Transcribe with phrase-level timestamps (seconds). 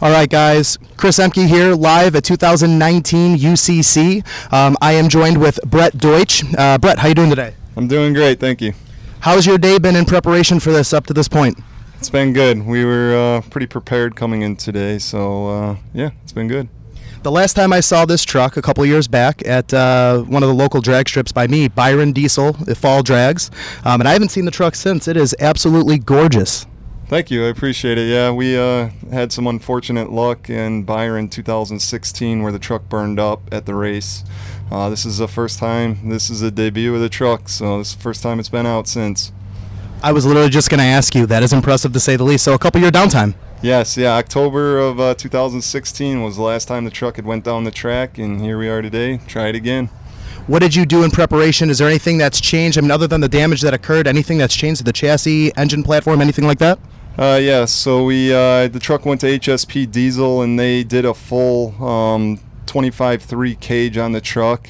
[0.00, 0.78] All right, guys.
[0.96, 4.52] Chris Emke here, live at 2019 UCC.
[4.52, 6.42] Um, I am joined with Brett Deutsch.
[6.56, 7.54] Uh, Brett, how you doing today?
[7.76, 8.72] I'm doing great, thank you.
[9.20, 11.58] How's your day been in preparation for this up to this point?
[11.98, 12.64] It's been good.
[12.64, 16.68] We were uh, pretty prepared coming in today, so uh, yeah, it's been good.
[17.22, 20.48] The last time I saw this truck a couple years back at uh, one of
[20.48, 23.50] the local drag strips by me, Byron Diesel, the Fall Drags,
[23.84, 25.08] um, and I haven't seen the truck since.
[25.08, 26.66] It is absolutely gorgeous.
[27.08, 28.08] Thank you, I appreciate it.
[28.08, 33.42] Yeah, we uh, had some unfortunate luck in Byron 2016 where the truck burned up
[33.52, 34.24] at the race.
[34.72, 37.90] Uh, this is the first time, this is a debut of the truck, so this
[37.90, 39.30] is the first time it's been out since.
[40.02, 41.26] I was literally just going to ask you.
[41.26, 42.42] That is impressive to say the least.
[42.42, 43.34] So a couple year downtime.
[43.62, 47.62] Yes, yeah, October of uh, 2016 was the last time the truck had went down
[47.62, 49.20] the track, and here we are today.
[49.28, 49.86] Try it again.
[50.48, 51.70] What did you do in preparation?
[51.70, 52.78] Is there anything that's changed?
[52.78, 55.84] I mean, other than the damage that occurred, anything that's changed to the chassis, engine
[55.84, 56.80] platform, anything like that?
[57.18, 61.14] Uh, yeah, so we uh, the truck went to HSP Diesel, and they did a
[61.14, 64.68] full um, 25.3 cage on the truck.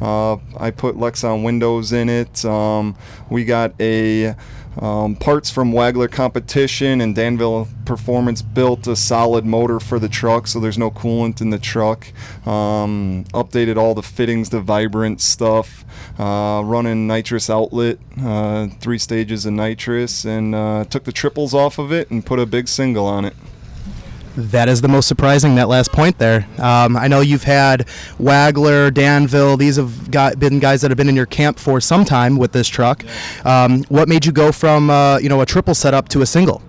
[0.00, 2.44] Uh, I put Lexan windows in it.
[2.44, 2.96] Um,
[3.30, 4.34] we got a
[4.80, 10.46] um, parts from Wagler Competition and Danville Performance built a solid motor for the truck,
[10.46, 12.06] so there's no coolant in the truck.
[12.46, 15.84] Um, updated all the fittings to vibrant stuff.
[16.18, 21.78] Uh, running nitrous outlet, uh, three stages of nitrous, and uh, took the triples off
[21.78, 23.34] of it and put a big single on it.
[24.38, 26.46] That is the most surprising, that last point there.
[26.58, 27.88] Um, I know you've had
[28.20, 32.04] Wagler, Danville, these have got, been guys that have been in your camp for some
[32.04, 33.04] time with this truck.
[33.44, 36.62] Um, what made you go from uh, you know a triple setup to a single?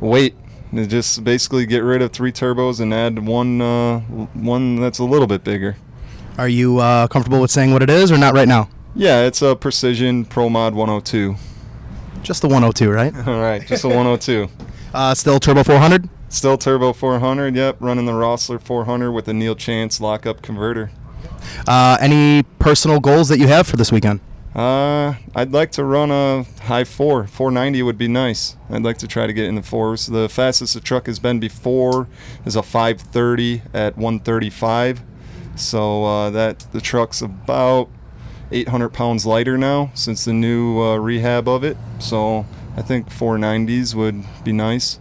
[0.00, 0.34] Weight.
[0.72, 5.26] Just basically get rid of three turbos and add one, uh, one that's a little
[5.26, 5.76] bit bigger.
[6.38, 8.70] Are you uh, comfortable with saying what it is or not right now?
[8.94, 11.36] Yeah, it's a Precision Pro Mod 102.
[12.22, 13.14] Just the 102, right?
[13.28, 14.48] All right, just a 102.
[14.92, 16.08] Uh, still turbo 400?
[16.30, 17.76] Still turbo 400, yep.
[17.80, 20.92] Running the Rossler 400 with the Neal Chance lockup converter.
[21.66, 24.20] Uh, any personal goals that you have for this weekend?
[24.54, 27.26] Uh, I'd like to run a high four.
[27.26, 28.56] 490 would be nice.
[28.70, 30.06] I'd like to try to get in the fours.
[30.06, 32.06] The fastest the truck has been before
[32.46, 35.02] is a 530 at 135.
[35.56, 37.88] So uh, that the truck's about
[38.52, 41.76] 800 pounds lighter now since the new uh, rehab of it.
[41.98, 45.00] So I think 490s would be nice.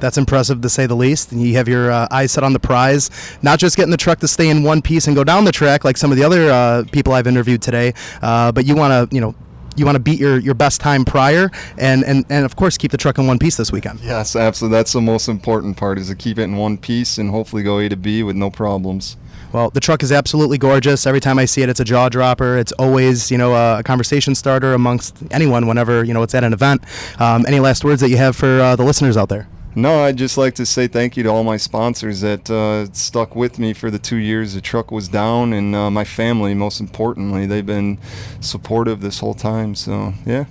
[0.00, 1.32] That's impressive to say the least.
[1.32, 3.10] And you have your uh, eyes set on the prize,
[3.42, 5.84] not just getting the truck to stay in one piece and go down the track
[5.84, 9.14] like some of the other uh, people I've interviewed today, uh, but you want to,
[9.14, 9.34] you know,
[9.76, 12.90] you want to beat your, your best time prior and, and, and of course keep
[12.90, 14.00] the truck in one piece this weekend.
[14.00, 14.76] Yes, absolutely.
[14.76, 17.78] That's the most important part is to keep it in one piece and hopefully go
[17.78, 19.16] A to B with no problems.
[19.52, 21.06] Well, the truck is absolutely gorgeous.
[21.06, 22.56] Every time I see it, it's a jaw dropper.
[22.56, 26.52] It's always, you know, a, conversation starter amongst anyone whenever, you know, it's at an
[26.52, 26.82] event.
[27.18, 29.48] Um, any last words that you have for uh, the listeners out there?
[29.76, 33.36] No, I'd just like to say thank you to all my sponsors that uh, stuck
[33.36, 36.80] with me for the two years the truck was down, and uh, my family, most
[36.80, 37.46] importantly.
[37.46, 37.98] They've been
[38.40, 39.74] supportive this whole time.
[39.74, 40.46] So, yeah.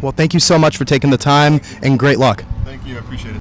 [0.00, 2.44] Well, thank you so much for taking the time, and great luck.
[2.64, 2.96] Thank you.
[2.96, 3.36] I appreciate it.